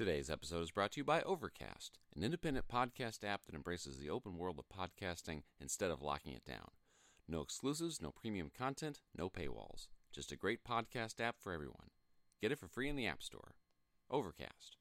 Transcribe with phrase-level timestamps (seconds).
[0.00, 4.08] Today's episode is brought to you by Overcast, an independent podcast app that embraces the
[4.08, 6.70] open world of podcasting instead of locking it down.
[7.28, 9.88] No exclusives, no premium content, no paywalls.
[10.10, 11.90] Just a great podcast app for everyone.
[12.40, 13.52] Get it for free in the App Store.
[14.10, 14.78] Overcast.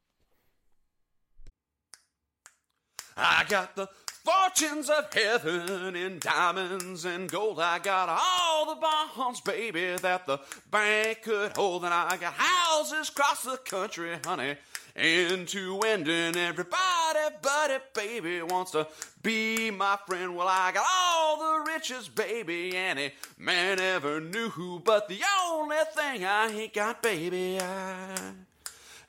[3.18, 3.90] I got the
[4.24, 7.60] fortunes of heaven in diamonds and gold.
[7.60, 10.40] I got all the bonds, baby, that the
[10.72, 11.84] bank could hold.
[11.84, 14.56] And I got houses across the country, honey,
[15.00, 16.08] end to end.
[16.08, 18.88] And everybody, buddy, baby, wants to
[19.24, 20.36] be my friend.
[20.36, 24.82] Well, I got all the riches, baby, any man ever knew.
[24.84, 28.34] But the only thing I ain't got, baby, I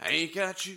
[0.06, 0.76] ain't got you.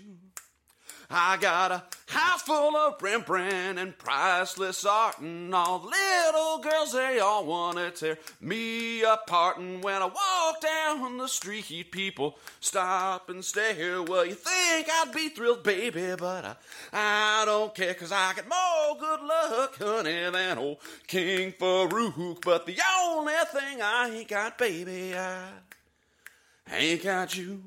[1.16, 6.94] I got a house full of Rembrandt and priceless art, and all the little girls,
[6.94, 9.58] they all want to tear me apart.
[9.60, 14.02] And when I walk down the street, people stop and stare.
[14.02, 16.56] Well, you think I'd be thrilled, baby, but I,
[16.92, 22.42] I don't care, cause I got more good luck, honey, than old King Farouk.
[22.42, 25.50] But the only thing I ain't got, baby, I
[26.72, 27.62] ain't got you.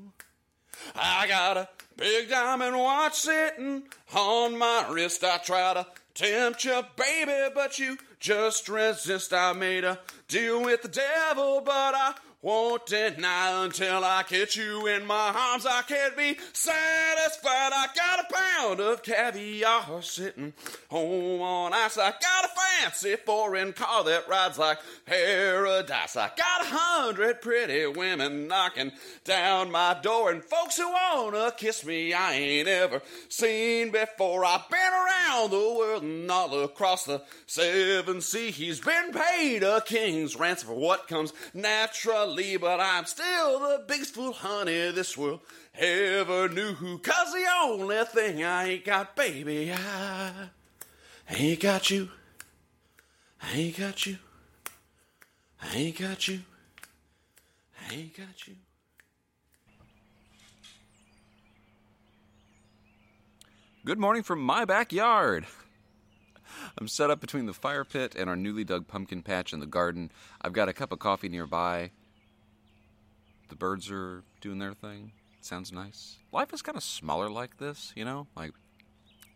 [0.95, 3.83] I got a big diamond watch sitting
[4.15, 5.23] on my wrist.
[5.23, 9.33] I try to tempt you, baby, but you just resist.
[9.33, 14.87] I made a deal with the devil, but I won't deny until I catch you
[14.87, 15.65] in my arms.
[15.65, 17.71] I can't be satisfied.
[17.73, 20.53] I got a pound of caviar sitting
[20.89, 21.97] home on ice.
[21.97, 22.49] I got a
[22.81, 26.15] fancy foreign car that rides like paradise.
[26.15, 28.91] I got a hundred pretty women knocking
[29.23, 34.45] down my door, and folks who wanna kiss me I ain't ever seen before.
[34.45, 38.55] I've been around the world and all across the seven seas.
[38.55, 44.13] He's been paid a king's ransom for what comes naturally, but I'm still the biggest
[44.13, 45.39] fool, honey, this world
[45.73, 46.73] ever knew.
[46.73, 50.49] Who cause the only thing I ain't got, baby, I
[51.29, 52.09] ain't got you.
[53.41, 54.17] I ain't got you.
[55.61, 56.41] I ain't got you.
[57.89, 58.55] I ain't got you.
[63.85, 65.45] Good morning from my backyard.
[66.77, 69.65] I'm set up between the fire pit and our newly dug pumpkin patch in the
[69.65, 70.11] garden.
[70.41, 71.91] I've got a cup of coffee nearby.
[73.49, 75.11] The birds are doing their thing.
[75.41, 76.17] Sounds nice.
[76.31, 78.27] Life is kind of smaller like this, you know?
[78.35, 78.51] Like,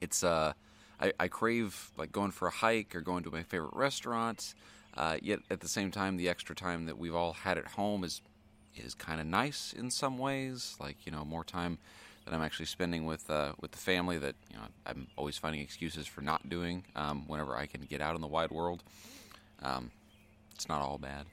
[0.01, 0.53] it's, uh,
[0.99, 4.53] I, I crave, like, going for a hike or going to my favorite restaurant.
[4.95, 8.03] Uh, yet at the same time, the extra time that we've all had at home
[8.03, 8.21] is
[8.77, 10.75] is kind of nice in some ways.
[10.79, 11.77] Like, you know, more time
[12.25, 15.61] that I'm actually spending with uh, with the family that you know I'm always finding
[15.61, 18.83] excuses for not doing um, whenever I can get out in the wide world.
[19.61, 19.91] Um,
[20.53, 21.25] it's not all bad.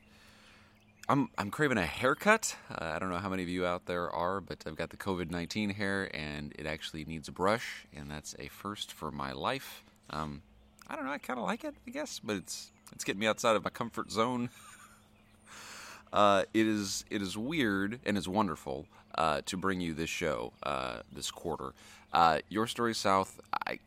[1.08, 2.56] I'm I'm craving a haircut.
[2.70, 4.98] Uh, I don't know how many of you out there are, but I've got the
[4.98, 9.32] COVID nineteen hair, and it actually needs a brush, and that's a first for my
[9.32, 9.82] life.
[10.10, 10.42] Um,
[10.86, 11.12] I don't know.
[11.12, 13.70] I kind of like it, I guess, but it's it's getting me outside of my
[13.70, 14.50] comfort zone.
[16.12, 18.86] Uh, it is it is weird and it's wonderful
[19.16, 21.74] uh, to bring you this show uh, this quarter.
[22.12, 23.38] Uh, Your Stories South.
[23.66, 23.78] I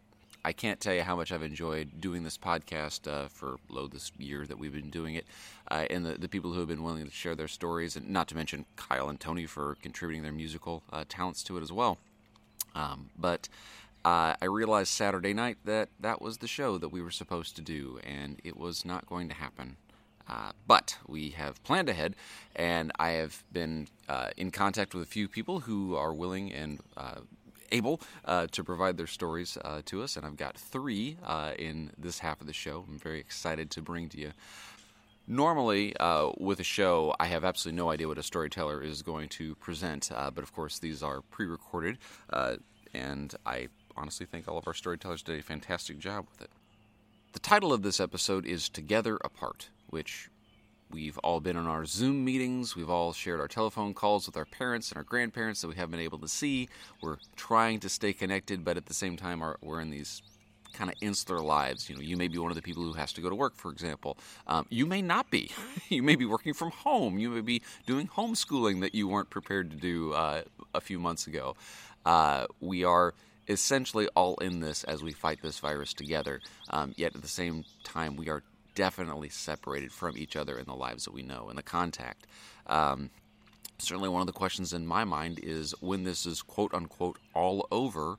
[0.43, 4.11] I can't tell you how much I've enjoyed doing this podcast uh, for low this
[4.17, 5.25] year that we've been doing it,
[5.69, 8.27] uh, and the, the people who have been willing to share their stories, and not
[8.29, 11.97] to mention Kyle and Tony for contributing their musical talents to it as well.
[12.73, 13.49] Um, but
[14.03, 17.61] uh, I realized Saturday night that that was the show that we were supposed to
[17.61, 19.77] do, and it was not going to happen.
[20.27, 22.15] Uh, but we have planned ahead,
[22.55, 26.79] and I have been uh, in contact with a few people who are willing and
[26.95, 27.21] uh,
[27.71, 31.17] able uh, to provide their stories uh, to us, and I've got three
[31.57, 32.85] in this half of the show.
[32.87, 34.31] I'm very excited to bring to you.
[35.27, 39.29] Normally, uh, with a show, I have absolutely no idea what a storyteller is going
[39.29, 41.99] to present, uh, but of course, these are pre recorded,
[42.31, 42.55] uh,
[42.93, 46.49] and I honestly think all of our storytellers did a fantastic job with it.
[47.33, 50.29] The title of this episode is Together Apart, which
[50.91, 54.45] we've all been on our Zoom meetings, we've all shared our telephone calls with our
[54.45, 56.69] parents and our grandparents that we haven't been able to see.
[57.01, 60.21] We're trying to stay connected, but at the same time, we're in these
[60.73, 61.89] kind of insular lives.
[61.89, 63.55] You know, you may be one of the people who has to go to work,
[63.55, 64.17] for example.
[64.47, 65.51] Um, you may not be.
[65.89, 67.19] you may be working from home.
[67.19, 71.27] You may be doing homeschooling that you weren't prepared to do uh, a few months
[71.27, 71.55] ago.
[72.05, 73.13] Uh, we are
[73.47, 76.41] essentially all in this as we fight this virus together.
[76.69, 78.43] Um, yet at the same time, we are
[78.75, 82.27] definitely separated from each other in the lives that we know and the contact.
[82.67, 83.09] Um,
[83.77, 87.67] certainly, one of the questions in my mind is when this is quote unquote all
[87.71, 88.17] over,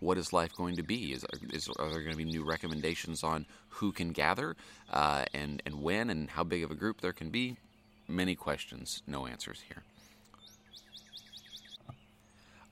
[0.00, 1.12] what is life going to be?
[1.12, 4.56] Is, is are there going to be new recommendations on who can gather
[4.92, 7.56] uh, and and when and how big of a group there can be?
[8.08, 9.82] Many questions, no answers here.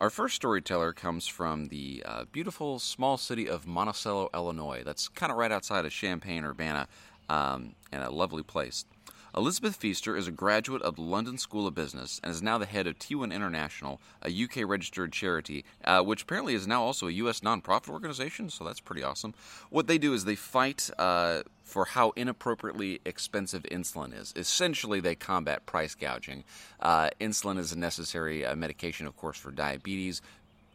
[0.05, 4.83] Our first storyteller comes from the uh, beautiful small city of Monticello, Illinois.
[4.85, 6.89] That's kind of right outside of Champaign, Urbana,
[7.31, 8.85] um, and a lovely place.
[9.35, 12.67] Elizabeth Pfiester is a graduate of the London School of Business and is now the
[12.67, 17.13] head of T1 International, a UK registered charity, uh, which apparently is now also a
[17.13, 19.33] US nonprofit organization, so that's pretty awesome.
[19.71, 24.33] What they do is they fight uh, for how inappropriately expensive insulin is.
[24.37, 26.45] Essentially, they combat price gouging.
[26.79, 30.23] Uh, insulin is a necessary uh, medication, of course, for diabetes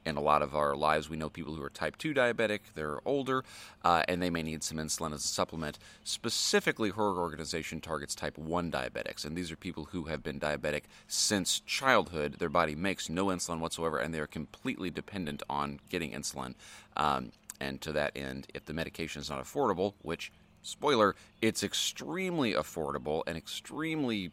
[0.05, 2.99] in a lot of our lives, we know people who are type 2 diabetic, they're
[3.07, 3.43] older,
[3.83, 5.77] uh, and they may need some insulin as a supplement.
[6.03, 10.83] Specifically, her organization targets type 1 diabetics, and these are people who have been diabetic
[11.07, 12.35] since childhood.
[12.39, 16.55] Their body makes no insulin whatsoever, and they are completely dependent on getting insulin.
[16.97, 20.31] Um, and to that end, if the medication is not affordable, which,
[20.69, 24.31] spoiler, it's extremely affordable and extremely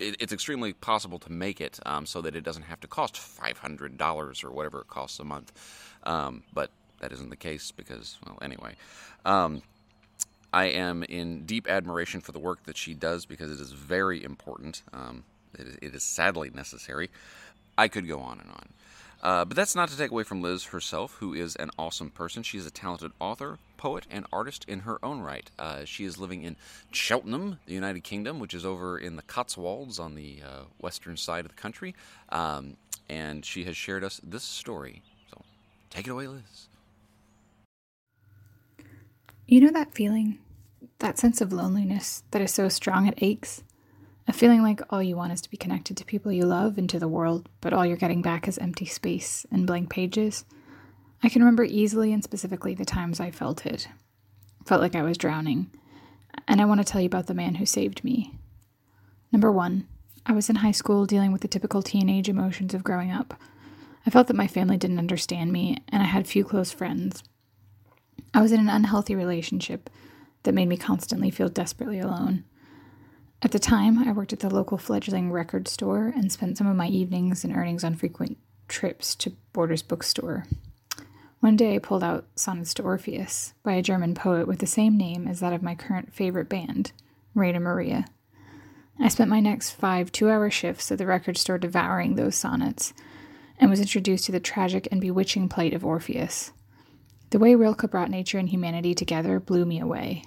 [0.00, 4.44] it's extremely possible to make it um, so that it doesn't have to cost $500
[4.44, 5.52] or whatever it costs a month.
[6.04, 6.70] Um, but
[7.00, 8.76] that isn't the case because, well, anyway.
[9.24, 9.62] Um,
[10.52, 14.22] I am in deep admiration for the work that she does because it is very
[14.22, 14.82] important.
[14.92, 15.24] Um,
[15.58, 17.10] it, it is sadly necessary.
[17.76, 18.68] I could go on and on.
[19.22, 22.42] Uh, but that's not to take away from Liz herself, who is an awesome person.
[22.42, 25.50] She is a talented author, poet, and artist in her own right.
[25.58, 26.56] Uh, she is living in
[26.92, 31.44] Cheltenham, the United Kingdom, which is over in the Cotswolds on the uh, western side
[31.44, 31.94] of the country.
[32.28, 32.76] Um,
[33.08, 35.02] and she has shared us this story.
[35.30, 35.42] So
[35.90, 36.68] take it away, Liz.
[39.46, 40.38] You know that feeling?
[41.00, 43.62] That sense of loneliness that is so strong it aches?
[44.28, 46.88] A feeling like all you want is to be connected to people you love and
[46.90, 50.44] to the world, but all you're getting back is empty space and blank pages.
[51.22, 53.88] I can remember easily and specifically the times I felt it.
[54.66, 55.70] Felt like I was drowning.
[56.46, 58.34] And I want to tell you about the man who saved me.
[59.32, 59.88] Number one,
[60.26, 63.40] I was in high school dealing with the typical teenage emotions of growing up.
[64.06, 67.22] I felt that my family didn't understand me, and I had few close friends.
[68.34, 69.88] I was in an unhealthy relationship
[70.42, 72.44] that made me constantly feel desperately alone.
[73.40, 76.76] At the time, I worked at the local fledgling record store and spent some of
[76.76, 78.36] my evenings and earnings on frequent
[78.66, 80.44] trips to Borders bookstore.
[81.40, 84.96] One day I pulled out Sonnets to Orpheus by a German poet with the same
[84.96, 86.90] name as that of my current favorite band,
[87.32, 88.06] Rainer Maria.
[88.98, 92.92] I spent my next five two hour shifts at the record store devouring those sonnets
[93.60, 96.50] and was introduced to the tragic and bewitching plight of Orpheus.
[97.30, 100.24] The way Rilke brought nature and humanity together blew me away.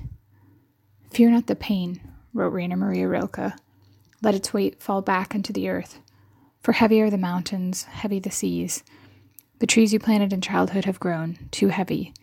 [1.09, 1.99] Fear not the pain,
[2.33, 3.53] wrote Rainer Maria Rilke.
[4.21, 5.99] Let its weight fall back into the earth.
[6.61, 8.83] For heavy are the mountains, heavy the seas.
[9.59, 12.13] The trees you planted in childhood have grown, too heavy.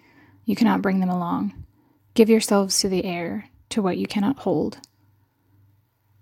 [0.44, 1.54] You cannot bring them along.
[2.14, 4.78] Give yourselves to the air, to what you cannot hold.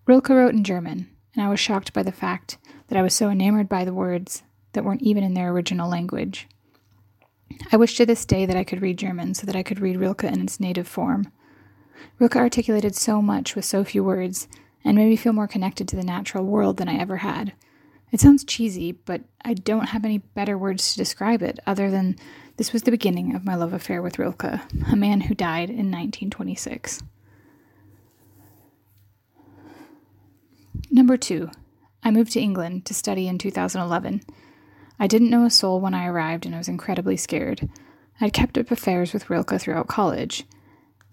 [0.06, 3.28] Rilke wrote in German, and I was shocked by the fact that I was so
[3.28, 4.42] enamored by the words
[4.72, 6.48] that weren't even in their original language.
[7.72, 9.96] I wish to this day that I could read German so that I could read
[9.96, 11.30] Rilke in its native form.
[12.18, 14.48] Rilke articulated so much with so few words
[14.84, 17.52] and made me feel more connected to the natural world than I ever had.
[18.12, 22.16] It sounds cheesy, but I don't have any better words to describe it other than
[22.56, 25.90] this was the beginning of my love affair with Rilke, a man who died in
[25.90, 27.02] 1926.
[30.90, 31.50] Number two,
[32.02, 34.22] I moved to England to study in 2011.
[34.98, 37.68] I didn't know a soul when I arrived and I was incredibly scared.
[38.20, 40.44] I'd kept up affairs with Rilke throughout college,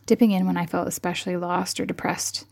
[0.06, 2.46] dipping in when I felt especially lost or depressed.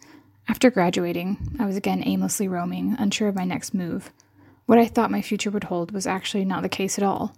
[0.47, 4.11] After graduating, I was again aimlessly roaming, unsure of my next move.
[4.65, 7.35] What I thought my future would hold was actually not the case at all.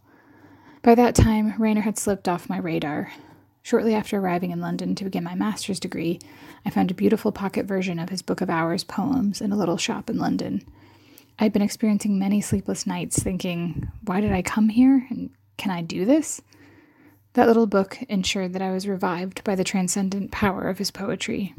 [0.82, 3.12] By that time, Rainer had slipped off my radar.
[3.62, 6.20] Shortly after arriving in London to begin my master's degree,
[6.66, 9.78] I found a beautiful pocket version of his Book of Hours poems in a little
[9.78, 10.64] shop in London.
[11.40, 15.08] I had been experiencing many sleepless nights thinking, why did I come here?
[15.10, 16.42] And can I do this?
[17.34, 21.56] That little book ensured that I was revived by the transcendent power of his poetry.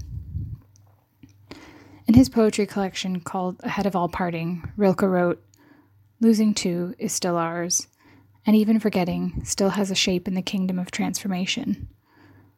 [2.06, 5.42] In his poetry collection called Ahead of All Parting, Rilke wrote,
[6.20, 7.88] Losing too is still ours,
[8.46, 11.88] and even forgetting still has a shape in the kingdom of transformation.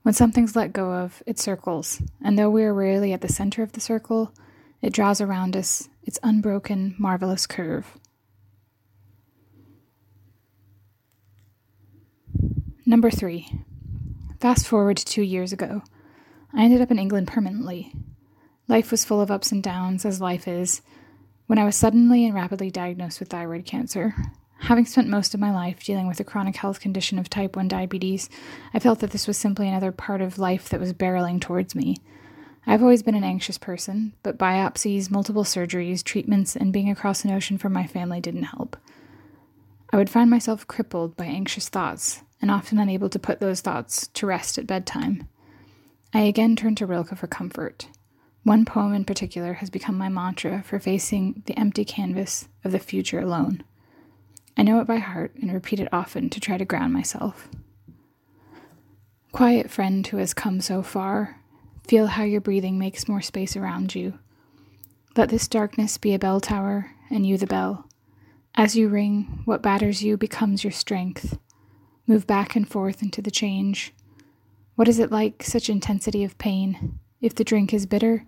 [0.03, 3.63] When something's let go of, it circles, and though we are rarely at the center
[3.63, 4.33] of the circle,
[4.83, 7.99] it draws around us its unbroken, marvelous curve.
[12.89, 13.51] Number three.
[14.39, 15.83] Fast forward two years ago.
[16.55, 17.93] I ended up in England permanently.
[18.69, 20.83] Life was full of ups and downs, as life is,
[21.49, 24.15] when I was suddenly and rapidly diagnosed with thyroid cancer.
[24.61, 27.67] Having spent most of my life dealing with the chronic health condition of type 1
[27.67, 28.31] diabetes,
[28.73, 31.97] I felt that this was simply another part of life that was barreling towards me.
[32.69, 37.33] I've always been an anxious person, but biopsies, multiple surgeries, treatments, and being across an
[37.33, 38.77] ocean from my family didn't help.
[39.93, 44.09] I would find myself crippled by anxious thoughts and often unable to put those thoughts
[44.09, 45.29] to rest at bedtime.
[46.13, 47.89] I again turn to Rilke for comfort.
[48.43, 52.79] One poem in particular has become my mantra for facing the empty canvas of the
[52.79, 53.65] future alone.
[54.57, 57.49] I know it by heart and repeat it often to try to ground myself.
[59.33, 61.41] Quiet friend who has come so far,
[61.87, 64.19] feel how your breathing makes more space around you.
[65.17, 67.89] Let this darkness be a bell tower, and you the bell.
[68.55, 71.39] As you ring, what batters you becomes your strength.
[72.07, 73.93] Move back and forth into the change.
[74.77, 76.99] What is it like, such intensity of pain?
[77.21, 78.25] If the drink is bitter,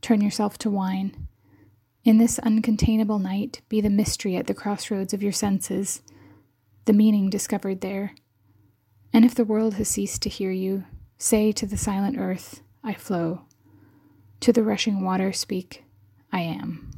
[0.00, 1.26] turn yourself to wine.
[2.04, 6.02] In this uncontainable night, be the mystery at the crossroads of your senses,
[6.84, 8.14] the meaning discovered there.
[9.12, 10.84] And if the world has ceased to hear you,
[11.18, 13.46] say to the silent earth, I flow.
[14.40, 15.82] To the rushing water, speak,
[16.30, 16.92] I am.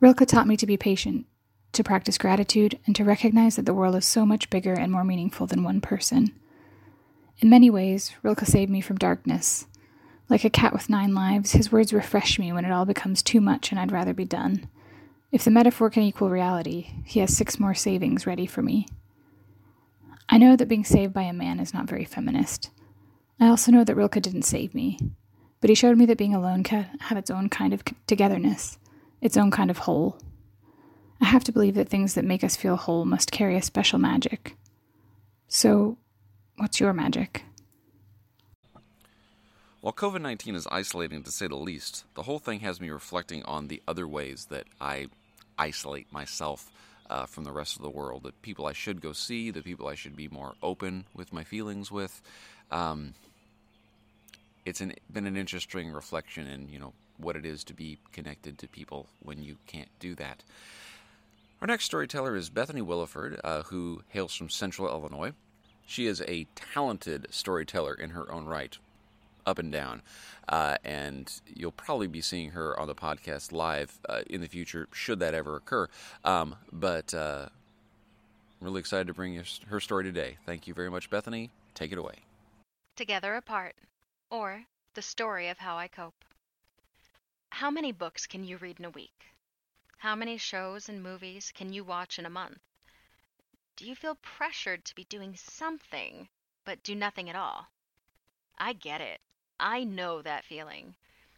[0.00, 1.26] Rilke taught me to be patient,
[1.74, 5.04] to practice gratitude, and to recognize that the world is so much bigger and more
[5.04, 6.32] meaningful than one person.
[7.40, 9.66] In many ways, Rilke saved me from darkness.
[10.28, 13.40] Like a cat with nine lives, his words refresh me when it all becomes too
[13.40, 14.68] much and I'd rather be done.
[15.30, 18.86] If the metaphor can equal reality, he has six more savings ready for me.
[20.28, 22.70] I know that being saved by a man is not very feminist.
[23.38, 24.98] I also know that Rilke didn't save me,
[25.60, 28.78] but he showed me that being alone can have its own kind of togetherness,
[29.20, 30.18] its own kind of whole.
[31.24, 33.98] I have to believe that things that make us feel whole must carry a special
[33.98, 34.58] magic.
[35.48, 35.96] So,
[36.58, 37.44] what's your magic?
[39.80, 43.42] While COVID 19 is isolating to say the least, the whole thing has me reflecting
[43.44, 45.06] on the other ways that I
[45.58, 46.70] isolate myself
[47.08, 48.24] uh, from the rest of the world.
[48.24, 51.42] The people I should go see, the people I should be more open with my
[51.42, 52.20] feelings with.
[52.70, 53.14] Um,
[54.66, 58.58] it's an, been an interesting reflection in you know what it is to be connected
[58.58, 60.42] to people when you can't do that.
[61.64, 65.32] Our next storyteller is Bethany Willeford, uh, who hails from Central Illinois.
[65.86, 68.76] She is a talented storyteller in her own right
[69.46, 70.02] up and down.
[70.46, 74.88] Uh, and you'll probably be seeing her on the podcast live uh, in the future,
[74.92, 75.88] should that ever occur.
[76.22, 80.36] Um, but uh, I'm really excited to bring her story today.
[80.44, 81.48] Thank you very much, Bethany.
[81.72, 82.16] Take it away.
[82.94, 83.74] Together Apart,
[84.30, 86.26] or The Story of How I Cope.
[87.48, 89.33] How many books can you read in a week?
[90.04, 92.60] How many shows and movies can you watch in a month?
[93.74, 96.28] Do you feel pressured to be doing something,
[96.66, 97.68] but do nothing at all?
[98.58, 99.22] I get it.
[99.58, 100.94] I know that feeling.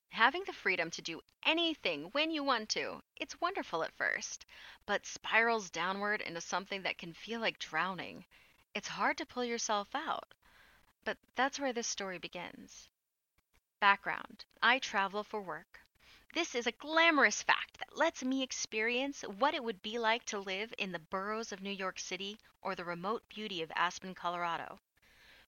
[0.09, 4.45] Having the freedom to do anything when you want to, it's wonderful at first,
[4.85, 8.25] but spirals downward into something that can feel like drowning.
[8.75, 10.35] It's hard to pull yourself out.
[11.05, 12.89] But that's where this story begins.
[13.79, 15.86] Background I travel for work.
[16.37, 20.39] This is a glamorous fact that lets me experience what it would be like to
[20.39, 24.79] live in the boroughs of New York City or the remote beauty of Aspen, Colorado.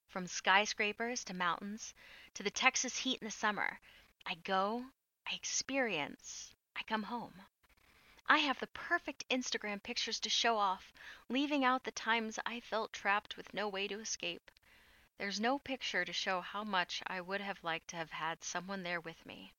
[0.07, 1.93] From skyscrapers to mountains,
[2.33, 3.79] to the Texas heat in the summer,
[4.25, 4.87] I go,
[5.31, 7.35] I experience, I come home.
[8.27, 10.91] I have the perfect Instagram pictures to show off,
[11.29, 14.51] leaving out the times I felt trapped with no way to escape.
[15.19, 18.85] There's no picture to show how much I would have liked to have had someone
[18.85, 19.53] there with me.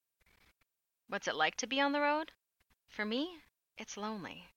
[1.09, 2.31] What's it like to be on the road?
[2.87, 3.41] For me,
[3.79, 4.47] it's lonely.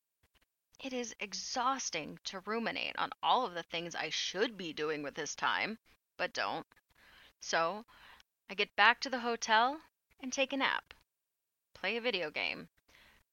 [0.78, 5.14] It is exhausting to ruminate on all of the things I should be doing with
[5.14, 5.78] this time,
[6.18, 6.66] but don't.
[7.40, 7.86] So,
[8.50, 9.80] I get back to the hotel
[10.20, 10.92] and take a nap.
[11.72, 12.68] Play a video game.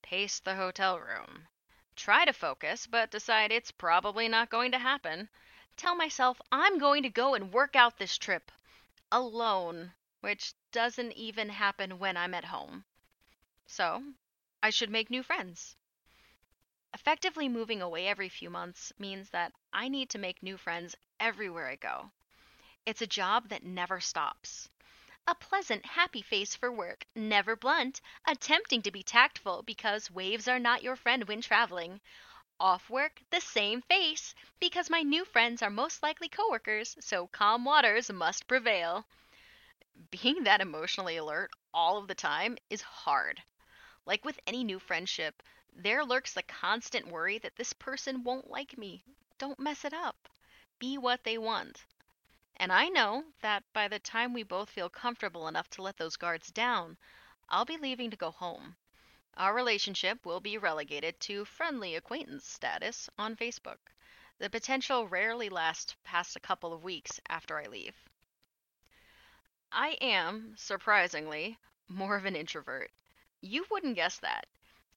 [0.01, 1.49] Pace the hotel room.
[1.97, 5.27] Try to focus, but decide it's probably not going to happen.
[5.75, 8.49] Tell myself I'm going to go and work out this trip.
[9.11, 12.85] Alone, which doesn't even happen when I'm at home.
[13.69, 14.03] So,
[14.61, 15.77] I should make new friends.
[16.93, 21.67] Effectively moving away every few months means that I need to make new friends everywhere
[21.67, 22.11] I go.
[22.85, 24.69] It's a job that never stops.
[25.27, 30.59] A pleasant, happy face for work, never blunt, attempting to be tactful because waves are
[30.59, 32.01] not your friend when traveling.
[32.59, 37.65] Off work, the same face, because my new friends are most likely coworkers, so calm
[37.65, 39.05] waters must prevail.
[40.11, 43.41] Being that emotionally alert all of the time is hard.
[44.05, 48.77] Like with any new friendship, there lurks the constant worry that this person won't like
[48.77, 49.03] me.
[49.37, 50.29] Don't mess it up.
[50.79, 51.85] Be what they want.
[52.57, 56.17] And I know that by the time we both feel comfortable enough to let those
[56.17, 56.97] guards down,
[57.47, 58.75] I'll be leaving to go home.
[59.37, 63.79] Our relationship will be relegated to friendly acquaintance status on Facebook.
[64.39, 67.95] The potential rarely lasts past a couple of weeks after I leave.
[69.71, 72.91] I am, surprisingly, more of an introvert.
[73.41, 74.47] You wouldn't guess that.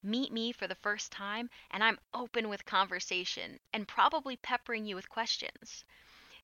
[0.03, 4.97] Meet me for the first time, and I'm open with conversation and probably peppering you
[4.97, 5.85] with questions.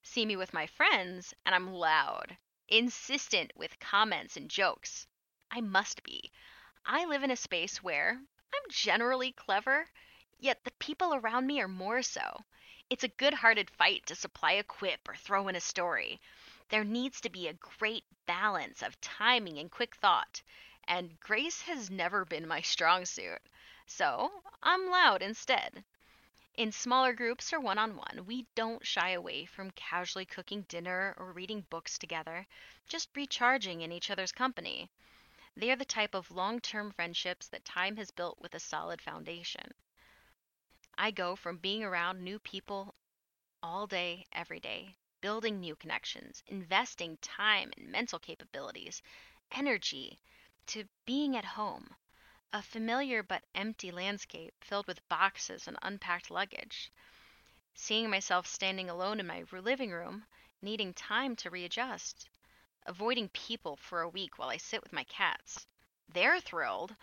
[0.05, 2.37] See me with my friends, and I'm loud,
[2.69, 5.09] insistent with comments and jokes.
[5.51, 6.31] I must be.
[6.87, 9.91] I live in a space where I'm generally clever,
[10.39, 12.45] yet the people around me are more so.
[12.89, 16.21] It's a good hearted fight to supply a quip or throw in a story.
[16.69, 20.43] There needs to be a great balance of timing and quick thought,
[20.89, 23.41] and grace has never been my strong suit.
[23.87, 25.85] So I'm loud instead.
[26.57, 31.15] In smaller groups or one on one, we don't shy away from casually cooking dinner
[31.19, 32.47] or reading books together,
[32.89, 34.91] just recharging in each other's company.
[35.57, 39.03] They are the type of long term friendships that time has built with a solid
[39.03, 39.73] foundation.
[40.97, 42.95] I go from being around new people
[43.63, 49.03] all day, every day, building new connections, investing time and mental capabilities,
[49.53, 50.19] energy,
[50.69, 51.97] to being at home,
[52.53, 56.93] a familiar but empty landscape filled with boxes and unpacked luggage.
[57.75, 60.27] Seeing myself standing alone in my living room,
[60.61, 62.29] needing time to readjust,
[62.85, 65.67] avoiding people for a week while I sit with my cats.
[66.09, 66.95] They're thrilled,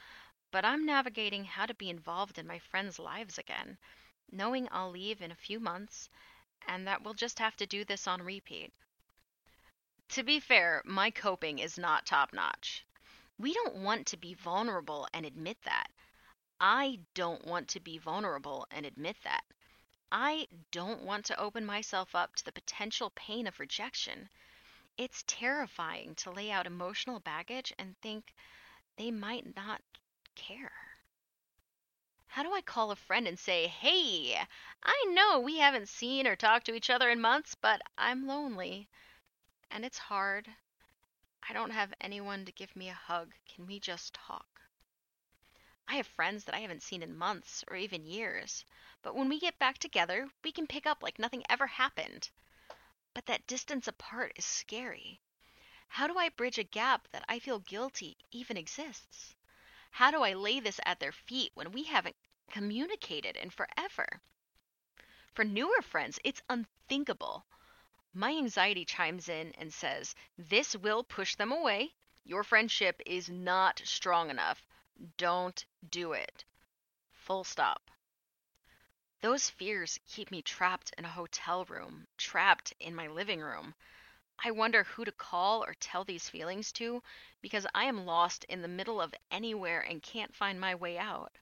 [0.51, 3.79] but I'm navigating how to be involved in my friends' lives again,
[4.31, 6.09] knowing I'll leave in a few months
[6.67, 8.71] and that we'll just have to do this on repeat.
[10.09, 12.84] To be fair, my coping is not top notch.
[13.37, 15.87] We don't want to be vulnerable and admit that.
[16.59, 19.43] I don't want to be vulnerable and admit that.
[20.11, 24.29] I don't want to open myself up to the potential pain of rejection.
[24.97, 28.33] It's terrifying to lay out emotional baggage and think
[28.95, 29.81] they might not
[30.35, 30.71] care.
[32.27, 34.41] How do I call a friend and say, hey,
[34.83, 38.87] I know we haven't seen or talked to each other in months, but I'm lonely.
[39.71, 40.47] And it's hard.
[41.47, 43.35] I don't have anyone to give me a hug.
[43.47, 44.61] Can we just talk?
[45.87, 48.65] I have friends that I haven't seen in months or even years,
[49.03, 52.31] but when we get back together, we can pick up like nothing ever happened.
[53.13, 55.21] But that distance apart is scary.
[55.87, 59.35] How do I bridge a gap that I feel guilty even exists?
[59.91, 62.15] How do I lay this at their feet when we haven't
[62.49, 64.19] communicated in forever?
[65.35, 67.45] For newer friends, it's unthinkable.
[68.17, 71.95] My anxiety chimes in and says, This will push them away.
[72.23, 74.65] Your friendship is not strong enough.
[75.17, 76.45] Don't do it.
[77.11, 77.91] Full stop.
[79.19, 83.75] Those fears keep me trapped in a hotel room, trapped in my living room.
[84.41, 87.03] I wonder who to call or tell these feelings to
[87.41, 91.37] because I am lost in the middle of anywhere and can't find my way out.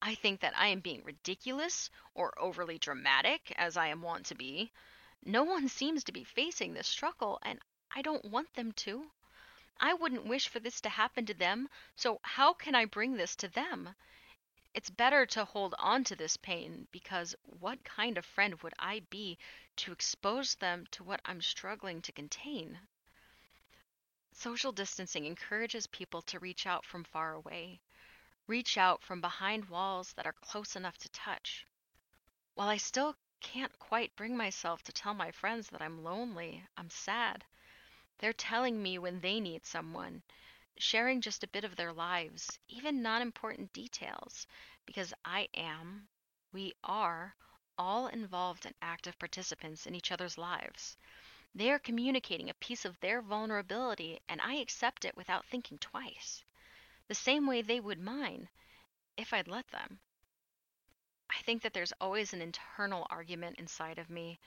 [0.00, 4.36] I think that I am being ridiculous or overly dramatic, as I am wont to
[4.36, 4.70] be.
[5.24, 9.10] No one seems to be facing this struggle, and I don't want them to.
[9.78, 13.36] I wouldn't wish for this to happen to them, so how can I bring this
[13.36, 13.94] to them?
[14.74, 19.00] It's better to hold on to this pain because what kind of friend would I
[19.08, 19.38] be
[19.76, 22.78] to expose them to what I'm struggling to contain?
[24.32, 27.80] Social distancing encourages people to reach out from far away,
[28.46, 31.66] reach out from behind walls that are close enough to touch.
[32.54, 36.90] While I still can't quite bring myself to tell my friends that I'm lonely, I'm
[36.90, 37.44] sad.
[38.18, 40.22] They're telling me when they need someone,
[40.78, 44.46] sharing just a bit of their lives, even non important details,
[44.86, 46.08] because I am,
[46.52, 47.34] we are,
[47.78, 50.96] all involved and active participants in each other's lives.
[51.54, 56.44] They are communicating a piece of their vulnerability, and I accept it without thinking twice,
[57.08, 58.48] the same way they would mine,
[59.16, 60.00] if I'd let them.
[61.46, 64.38] Think that there's always an internal argument inside of me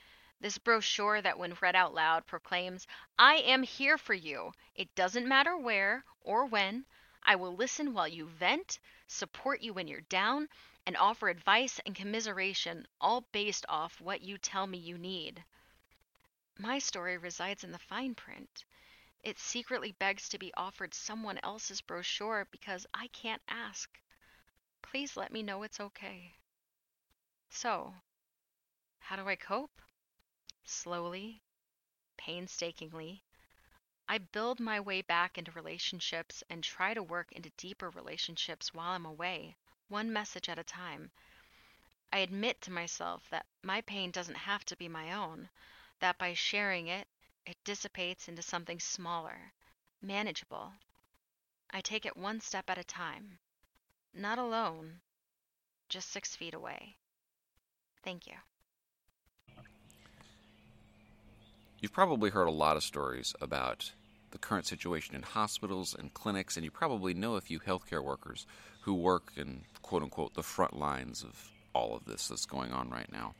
[0.41, 4.53] this brochure that, when read out loud, proclaims, I am here for you.
[4.75, 6.85] It doesn't matter where or when.
[7.23, 10.47] I will listen while you vent, support you when you're down,
[10.85, 15.43] and offer advice and commiseration, all based off what you tell me you need.
[16.57, 18.63] My story resides in the fine print.
[19.23, 23.89] It secretly begs to be offered someone else's brochure because I can't ask.
[24.81, 26.38] Please let me know it's okay.
[27.49, 27.93] So,
[28.99, 29.81] how do I cope?
[30.65, 31.41] Slowly,
[32.17, 33.23] painstakingly,
[34.07, 38.91] I build my way back into relationships and try to work into deeper relationships while
[38.91, 39.55] I'm away,
[39.87, 41.11] one message at a time.
[42.13, 45.49] I admit to myself that my pain doesn't have to be my own,
[45.99, 47.07] that by sharing it,
[47.45, 49.53] it dissipates into something smaller,
[50.01, 50.73] manageable.
[51.71, 53.39] I take it one step at a time,
[54.13, 55.01] not alone,
[55.89, 56.97] just six feet away.
[58.03, 58.33] Thank you.
[61.81, 63.91] You've probably heard a lot of stories about
[64.31, 68.45] the current situation in hospitals and clinics, and you probably know a few healthcare workers
[68.81, 72.89] who work in quote unquote the front lines of all of this that's going on
[72.89, 73.33] right now.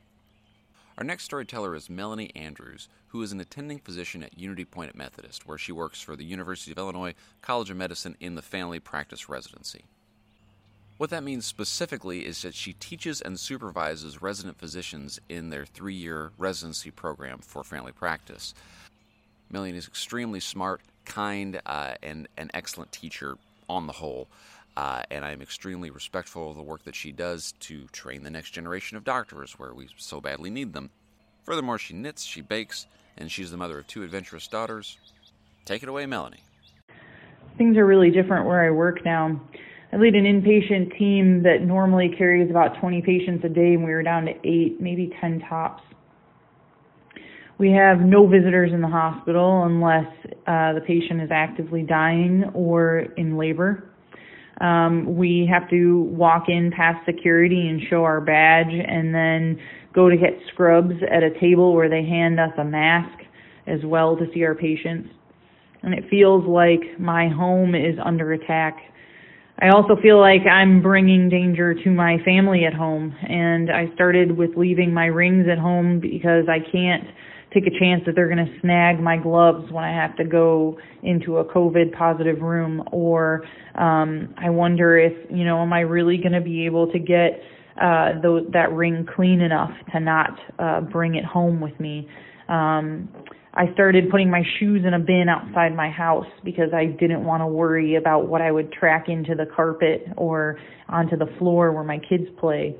[0.97, 4.95] Our next storyteller is Melanie Andrews, who is an attending physician at Unity Point at
[4.95, 8.79] Methodist, where she works for the University of Illinois College of Medicine in the family
[8.79, 9.85] practice residency.
[10.99, 15.93] What that means specifically is that she teaches and supervises resident physicians in their three
[15.93, 18.53] year residency program for family practice.
[19.49, 23.37] Melanie is extremely smart, kind, uh, and an excellent teacher
[23.69, 24.27] on the whole.
[24.75, 28.51] Uh, and I'm extremely respectful of the work that she does to train the next
[28.51, 30.89] generation of doctors where we so badly need them.
[31.45, 34.97] Furthermore, she knits, she bakes, and she's the mother of two adventurous daughters.
[35.63, 36.43] Take it away, Melanie.
[37.57, 39.39] Things are really different where I work now.
[39.91, 43.91] I lead an inpatient team that normally carries about 20 patients a day, and we
[43.91, 45.81] were down to eight, maybe 10 tops.
[47.57, 50.07] We have no visitors in the hospital unless
[50.47, 53.89] uh, the patient is actively dying or in labor.
[54.61, 59.59] Um, we have to walk in past security and show our badge and then
[59.93, 63.19] go to get scrubs at a table where they hand us a mask
[63.67, 65.09] as well to see our patients.
[65.81, 68.77] And it feels like my home is under attack.
[69.61, 73.13] I also feel like I'm bringing danger to my family at home.
[73.27, 77.03] And I started with leaving my rings at home because I can't
[77.53, 80.77] take a chance that they're going to snag my gloves when I have to go
[81.03, 83.43] into a COVID positive room, or
[83.75, 87.41] um, I wonder if you know, am I really going to be able to get
[87.81, 92.07] uh, those, that ring clean enough to not uh, bring it home with me?
[92.49, 93.09] Um,
[93.53, 97.41] I started putting my shoes in a bin outside my house because I didn't want
[97.41, 101.83] to worry about what I would track into the carpet or onto the floor where
[101.83, 102.75] my kids play.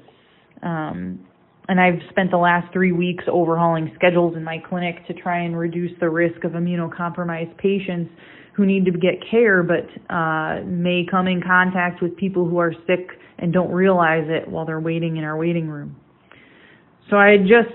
[0.61, 1.25] Um,
[1.67, 5.57] and I've spent the last three weeks overhauling schedules in my clinic to try and
[5.57, 8.11] reduce the risk of immunocompromised patients
[8.53, 12.73] who need to get care but uh, may come in contact with people who are
[12.85, 15.95] sick and don't realize it while they're waiting in our waiting room.
[17.09, 17.73] So I just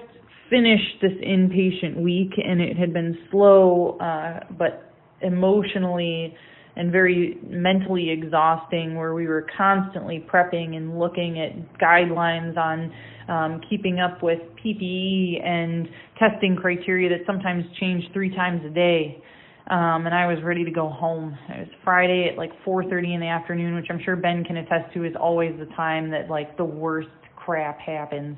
[0.50, 6.35] finished this inpatient week and it had been slow uh, but emotionally
[6.76, 12.92] and very mentally exhausting where we were constantly prepping and looking at guidelines on
[13.28, 19.22] um, keeping up with PPE and testing criteria that sometimes change three times a day.
[19.70, 21.38] Um, and I was ready to go home.
[21.48, 24.92] It was Friday at like 4:30 in the afternoon, which I'm sure Ben can attest
[24.94, 28.37] to is always the time that like the worst crap happens.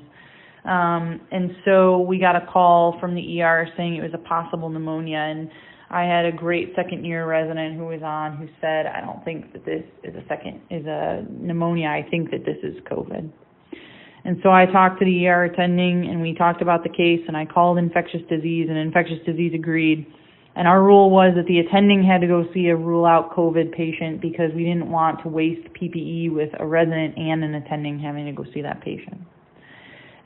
[0.67, 4.69] Um, and so we got a call from the ER saying it was a possible
[4.69, 5.49] pneumonia, and
[5.89, 9.53] I had a great second year resident who was on who said, I don't think
[9.53, 11.87] that this is a second is a pneumonia.
[11.87, 13.31] I think that this is COVID.
[14.25, 17.37] And so I talked to the ER attending and we talked about the case and
[17.37, 20.05] I called infectious disease and infectious disease agreed.
[20.57, 23.71] And our rule was that the attending had to go see a rule out COVID
[23.71, 28.25] patient because we didn't want to waste PPE with a resident and an attending having
[28.25, 29.21] to go see that patient.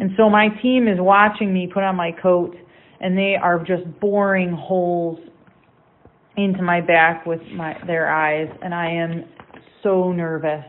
[0.01, 2.55] And so my team is watching me put on my coat
[2.99, 5.19] and they are just boring holes
[6.35, 9.25] into my back with my their eyes and I am
[9.83, 10.65] so nervous.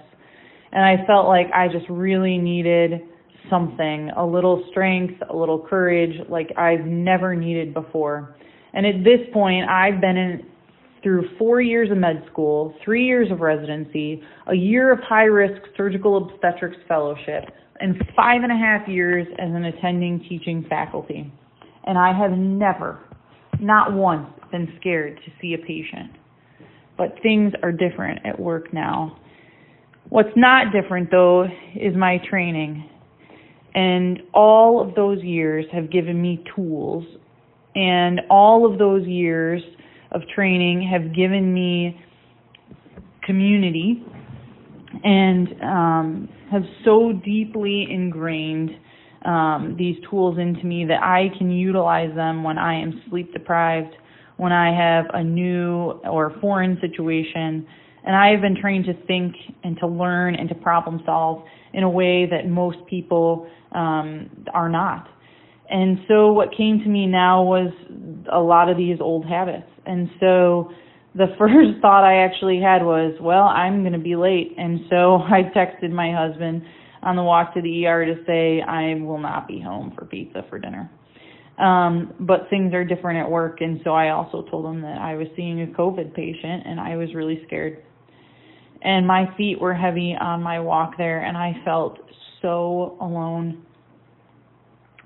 [0.72, 3.00] And I felt like I just really needed
[3.48, 8.36] something, a little strength, a little courage like I've never needed before.
[8.74, 10.46] And at this point, I've been in
[11.02, 15.62] through four years of med school, three years of residency, a year of high risk
[15.74, 17.44] surgical obstetrics fellowship,
[17.82, 21.30] and five and a half years as an attending teaching faculty.
[21.84, 23.00] And I have never,
[23.58, 26.12] not once, been scared to see a patient.
[26.96, 29.18] But things are different at work now.
[30.08, 32.88] What's not different though is my training.
[33.74, 37.04] And all of those years have given me tools.
[37.74, 39.62] And all of those years
[40.12, 42.00] of training have given me
[43.24, 44.04] community
[45.04, 48.70] and um, have so deeply ingrained
[49.24, 53.94] um, these tools into me that I can utilize them when I am sleep deprived,
[54.36, 57.66] when I have a new or foreign situation.
[58.04, 61.84] And I have been trained to think and to learn and to problem solve in
[61.84, 65.08] a way that most people um, are not.
[65.70, 67.72] And so what came to me now was
[68.30, 69.68] a lot of these old habits.
[69.86, 70.70] And so
[71.14, 74.54] the first thought I actually had was, well, I'm going to be late.
[74.56, 76.62] And so I texted my husband
[77.02, 80.44] on the walk to the ER to say I will not be home for pizza
[80.48, 80.90] for dinner.
[81.58, 85.14] Um, but things are different at work, and so I also told him that I
[85.14, 87.84] was seeing a COVID patient, and I was really scared.
[88.80, 91.98] And my feet were heavy on my walk there, and I felt
[92.40, 93.62] so alone.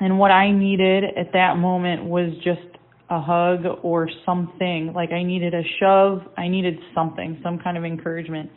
[0.01, 2.76] And what I needed at that moment was just
[3.11, 4.93] a hug or something.
[4.95, 8.51] Like I needed a shove, I needed something, some kind of encouragement.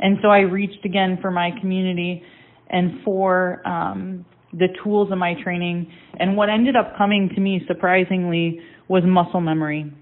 [0.00, 2.22] And so I reached again for my community
[2.70, 5.90] and for um, the tools of my training.
[6.20, 9.92] And what ended up coming to me surprisingly was muscle memory.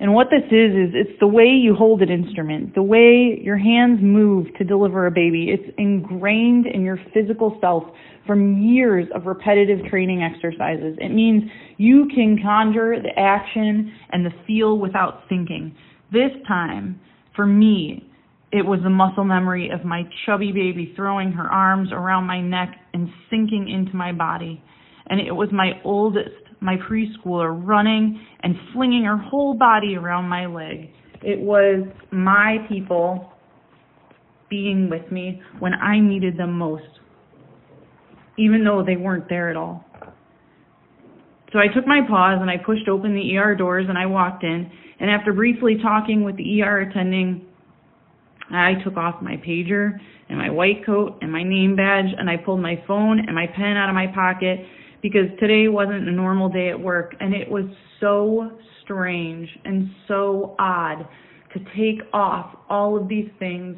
[0.00, 3.56] And what this is, is it's the way you hold an instrument, the way your
[3.56, 5.50] hands move to deliver a baby.
[5.50, 7.84] It's ingrained in your physical self
[8.26, 10.96] from years of repetitive training exercises.
[11.00, 11.44] It means
[11.76, 15.74] you can conjure the action and the feel without thinking.
[16.12, 17.00] This time,
[17.34, 18.08] for me,
[18.52, 22.76] it was the muscle memory of my chubby baby throwing her arms around my neck
[22.92, 24.62] and sinking into my body.
[25.08, 30.46] And it was my oldest my preschooler running and flinging her whole body around my
[30.46, 30.90] leg.
[31.22, 33.32] It was my people
[34.48, 37.00] being with me when I needed them most,
[38.38, 39.84] even though they weren't there at all.
[41.52, 44.42] So I took my pause and I pushed open the ER doors and I walked
[44.42, 44.70] in.
[45.00, 47.46] And after briefly talking with the ER attending,
[48.50, 52.36] I took off my pager and my white coat and my name badge and I
[52.36, 54.60] pulled my phone and my pen out of my pocket
[55.02, 57.64] because today wasn't a normal day at work and it was
[58.00, 58.50] so
[58.82, 61.06] strange and so odd
[61.52, 63.76] to take off all of these things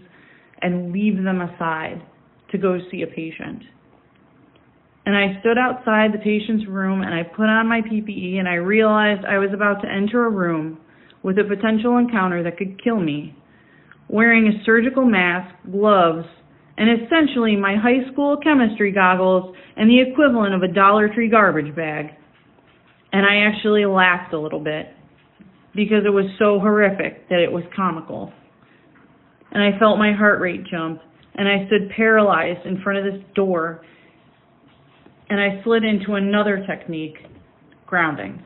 [0.63, 2.03] and leave them aside
[2.53, 3.63] to go see a patient.
[5.07, 8.55] And I stood outside the patient's room and I put on my PPE and I
[8.55, 10.79] realized I was about to enter a room
[11.23, 13.37] with a potential encounter that could kill me.
[14.09, 16.27] Wearing a surgical mask, gloves,
[16.77, 21.75] and essentially my high school chemistry goggles and the equivalent of a Dollar Tree garbage
[21.77, 22.07] bag.
[23.13, 24.89] And I actually laughed a little bit
[25.75, 28.33] because it was so horrific that it was comical.
[29.53, 31.01] And I felt my heart rate jump
[31.35, 33.83] and I stood paralyzed in front of this door
[35.29, 37.17] and I slid into another technique,
[37.87, 38.43] grounding.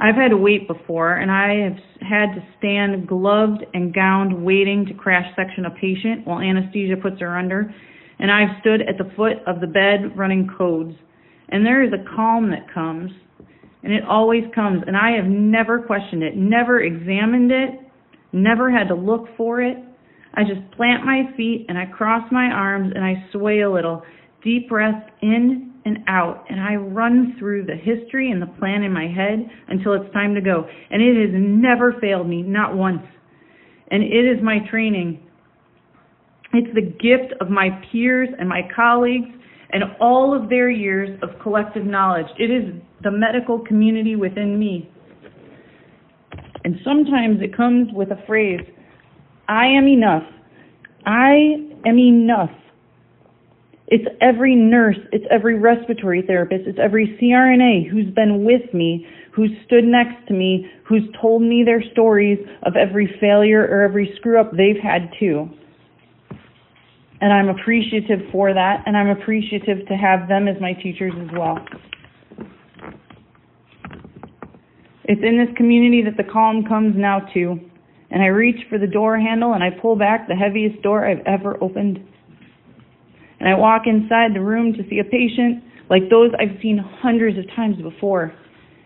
[0.00, 4.86] I've had to wait before, and I have had to stand gloved and gowned waiting
[4.86, 7.72] to crash section a patient while anesthesia puts her under.
[8.18, 10.94] And I've stood at the foot of the bed running codes.
[11.50, 13.10] And there is a calm that comes,
[13.82, 14.82] and it always comes.
[14.86, 17.80] And I have never questioned it, never examined it,
[18.32, 19.76] never had to look for it.
[20.34, 24.02] I just plant my feet and I cross my arms and I sway a little.
[24.42, 28.92] Deep breath in and out, and I run through the history and the plan in
[28.92, 30.66] my head until it's time to go.
[30.90, 33.02] And it has never failed me, not once.
[33.90, 35.20] And it is my training.
[36.52, 39.28] It's the gift of my peers and my colleagues
[39.72, 42.26] and all of their years of collective knowledge.
[42.38, 44.90] It is the medical community within me.
[46.64, 48.60] And sometimes it comes with a phrase
[49.50, 50.22] I am enough.
[51.04, 52.52] I am enough.
[53.88, 59.50] It's every nurse, it's every respiratory therapist, it's every CRNA who's been with me, who's
[59.66, 64.40] stood next to me, who's told me their stories of every failure or every screw
[64.40, 65.50] up they've had too.
[67.20, 71.28] And I'm appreciative for that, and I'm appreciative to have them as my teachers as
[71.36, 71.58] well.
[75.04, 77.69] It's in this community that the calm comes now too.
[78.10, 81.24] And I reach for the door handle and I pull back the heaviest door I've
[81.26, 82.00] ever opened
[83.40, 87.36] and I walk inside the room to see a patient like those I've seen hundreds
[87.38, 88.32] of times before,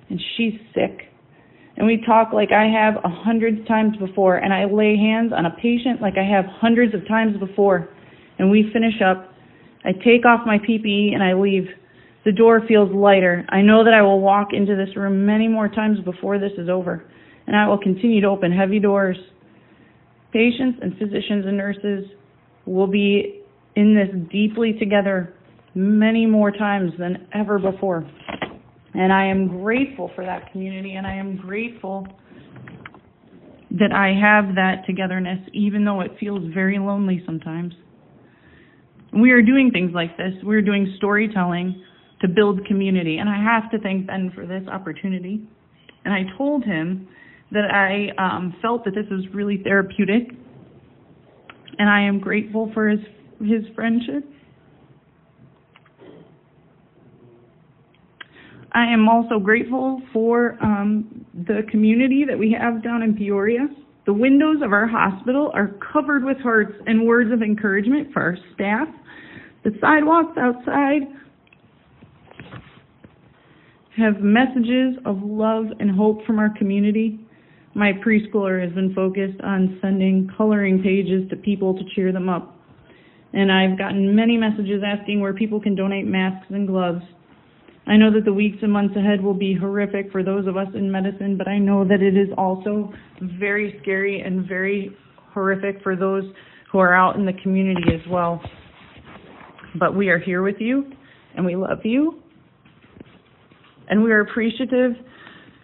[0.09, 1.11] and she's sick.
[1.77, 5.45] And we talk like I have a hundred times before, and I lay hands on
[5.45, 7.91] a patient like I have hundreds of times before,
[8.39, 9.29] and we finish up.
[9.85, 11.67] I take off my PPE and I leave.
[12.25, 13.45] The door feels lighter.
[13.51, 16.71] I know that I will walk into this room many more times before this is
[16.71, 17.05] over,
[17.47, 19.17] and I will continue to open heavy doors.
[20.33, 22.05] Patients and physicians and nurses
[22.67, 23.43] will be
[23.77, 25.35] in this deeply together
[25.75, 28.09] many more times than ever before.
[28.95, 32.07] And I am grateful for that community and I am grateful
[33.73, 37.75] that I have that togetherness, even though it feels very lonely sometimes.
[39.13, 40.33] We are doing things like this.
[40.45, 41.83] We're doing storytelling
[42.21, 43.19] to build community.
[43.19, 45.47] And I have to thank Ben for this opportunity.
[46.05, 47.09] And I told him
[47.55, 50.31] that I um, felt that this was really therapeutic.
[51.79, 53.01] And I am grateful for his
[53.41, 54.25] his friendship.
[58.73, 63.69] I am also grateful for um, the community that we have down in Peoria.
[64.07, 68.37] The windows of our hospital are covered with hearts and words of encouragement for our
[68.55, 68.89] staff.
[69.63, 71.03] The sidewalks outside
[73.97, 77.24] have messages of love and hope from our community.
[77.75, 82.55] My preschooler has been focused on sending coloring pages to people to cheer them up
[83.35, 87.03] and I've gotten many messages asking where people can donate masks and gloves.
[87.87, 90.69] I know that the weeks and months ahead will be horrific for those of us
[90.75, 94.97] in medicine, but I know that it is also very scary and very
[95.33, 96.23] horrific for those
[96.71, 98.41] who are out in the community as well.
[99.79, 100.93] But we are here with you
[101.37, 102.21] and we love you.
[103.89, 104.93] And we are appreciative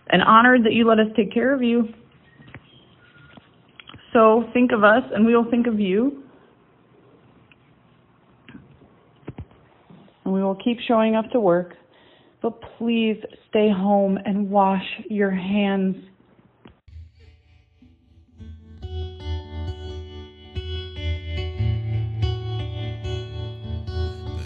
[0.09, 1.85] and honored that you let us take care of you.
[4.13, 6.25] So think of us and we will think of you.
[10.25, 11.75] And we will keep showing up to work.
[12.43, 15.97] But please stay home and wash your hands.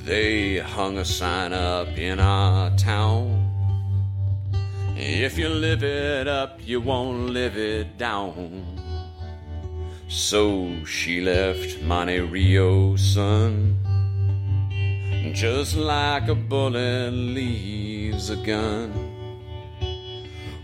[0.05, 3.51] They hung a sign up in our town.
[4.97, 8.84] If you live it up, you won't live it down.
[10.09, 13.79] So she left Monte Rio, son.
[15.33, 18.93] Just like a bullet leaves a gun.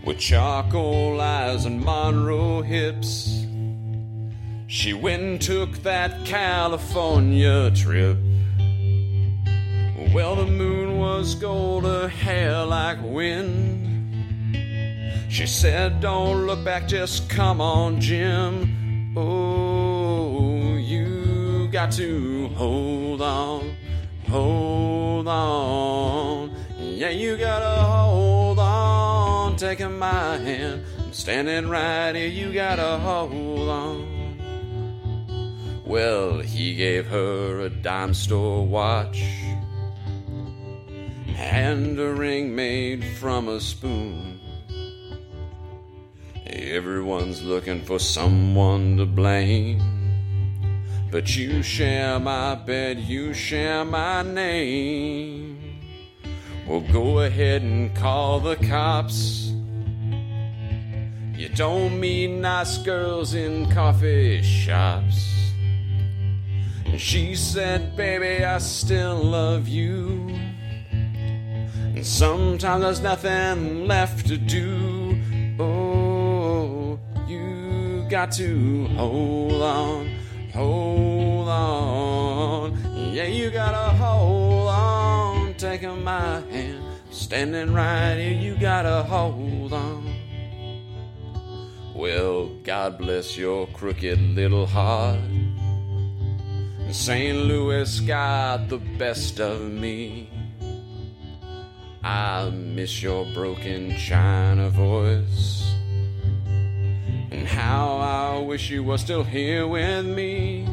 [0.05, 3.45] With charcoal eyes and Monroe hips.
[4.67, 8.17] She went and took that California trip.
[10.13, 13.81] Well, the moon was gold, her hair like wind.
[15.29, 18.70] She said, Don't look back, just come on, Jim.
[19.13, 23.75] Oh, you got to hold on,
[24.29, 26.55] hold on.
[26.79, 30.85] Yeah, you gotta hold on, taking my hand.
[30.97, 34.21] I'm standing right here, you gotta hold on.
[35.85, 39.25] Well, he gave her a dime store watch
[41.35, 44.30] and a ring made from a spoon.
[46.61, 49.81] Everyone's looking for someone to blame.
[51.09, 55.79] But you share my bed, you share my name.
[56.67, 59.51] Well, go ahead and call the cops.
[61.35, 65.51] You don't meet nice girls in coffee shops.
[66.85, 70.29] And she said, Baby, I still love you.
[70.91, 75.19] And sometimes there's nothing left to do.
[75.59, 75.90] Oh,
[78.11, 80.09] got to hold on,
[80.53, 83.13] hold on.
[83.13, 88.33] Yeah, you gotta hold on, taking my hand, standing right here.
[88.33, 90.13] You gotta hold on.
[91.95, 95.21] Well, God bless your crooked little heart.
[96.91, 97.37] St.
[97.37, 100.29] Louis got the best of me.
[102.03, 105.61] I miss your broken china voice.
[107.31, 110.67] And how I wish you were still here with me.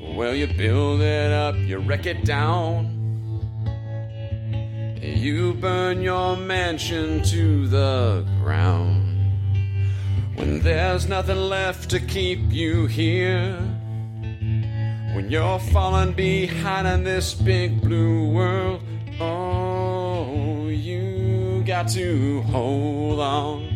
[0.00, 2.94] Well, you build it up, you wreck it down.
[5.00, 9.04] You burn your mansion to the ground.
[10.34, 13.54] When there's nothing left to keep you here.
[15.14, 18.82] When you're falling behind in this big blue world.
[19.20, 23.67] Oh, you got to hold on,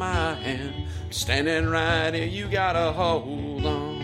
[0.00, 0.86] my hand.
[1.10, 4.00] Standing right here, you gotta hold on.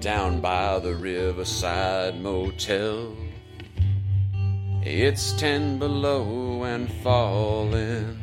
[0.00, 3.27] down by the riverside motel.
[4.90, 8.18] It's ten below and falling.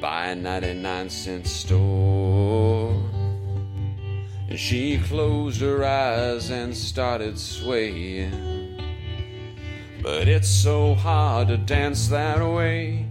[0.00, 2.92] By a 99 cent store.
[4.48, 8.80] And she closed her eyes and started swaying.
[10.00, 13.08] But it's so hard to dance that way.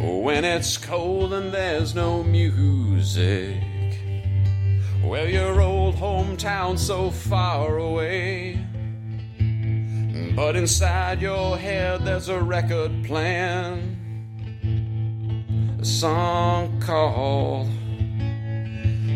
[0.00, 3.67] When it's cold and there's no music.
[5.04, 8.64] Well, your old hometown so far away.
[10.34, 13.96] But inside your head there's a record plan.
[15.80, 17.68] A song called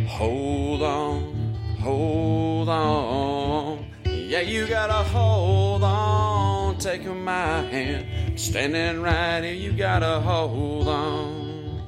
[0.09, 3.85] Hold On, Hold On.
[4.33, 11.83] Yeah, you gotta hold on, taking my hand, standing right here, you gotta hold on.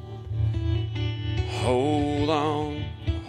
[1.62, 2.73] Hold on,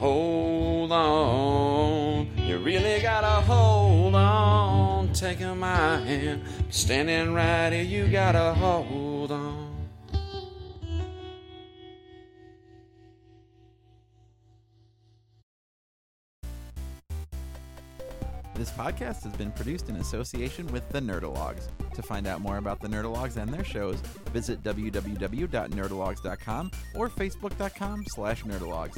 [0.06, 2.30] hold on.
[2.38, 5.12] You really gotta hold on.
[5.14, 9.72] Taking my hand, standing right here, you gotta hold on.
[18.53, 21.68] This podcast has been produced in association with the Nerdologues.
[21.93, 23.99] To find out more about the Nerdologues and their shows,
[24.32, 28.97] visit www.nerdologues.com or facebook.com slash nerdologues.